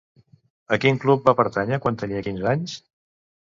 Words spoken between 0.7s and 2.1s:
A quin club va pertànyer quan